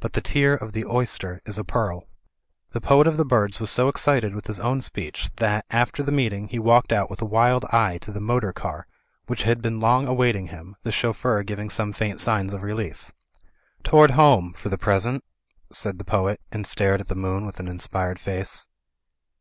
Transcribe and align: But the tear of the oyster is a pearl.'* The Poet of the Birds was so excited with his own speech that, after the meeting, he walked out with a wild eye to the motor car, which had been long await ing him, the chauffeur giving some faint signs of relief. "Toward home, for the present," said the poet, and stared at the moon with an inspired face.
But 0.00 0.14
the 0.14 0.20
tear 0.20 0.54
of 0.56 0.72
the 0.72 0.84
oyster 0.84 1.40
is 1.46 1.56
a 1.56 1.62
pearl.'* 1.62 2.08
The 2.72 2.80
Poet 2.80 3.06
of 3.06 3.16
the 3.16 3.24
Birds 3.24 3.60
was 3.60 3.70
so 3.70 3.86
excited 3.86 4.34
with 4.34 4.48
his 4.48 4.58
own 4.58 4.80
speech 4.80 5.30
that, 5.36 5.64
after 5.70 6.02
the 6.02 6.10
meeting, 6.10 6.48
he 6.48 6.58
walked 6.58 6.92
out 6.92 7.08
with 7.08 7.22
a 7.22 7.24
wild 7.24 7.64
eye 7.66 7.98
to 7.98 8.10
the 8.10 8.18
motor 8.18 8.52
car, 8.52 8.88
which 9.28 9.44
had 9.44 9.62
been 9.62 9.78
long 9.78 10.08
await 10.08 10.34
ing 10.34 10.48
him, 10.48 10.74
the 10.82 10.90
chauffeur 10.90 11.44
giving 11.44 11.70
some 11.70 11.92
faint 11.92 12.18
signs 12.18 12.52
of 12.52 12.64
relief. 12.64 13.12
"Toward 13.84 14.10
home, 14.10 14.54
for 14.54 14.70
the 14.70 14.76
present," 14.76 15.22
said 15.70 15.98
the 15.98 16.04
poet, 16.04 16.40
and 16.50 16.66
stared 16.66 17.00
at 17.00 17.06
the 17.06 17.14
moon 17.14 17.46
with 17.46 17.60
an 17.60 17.68
inspired 17.68 18.18
face. 18.18 18.66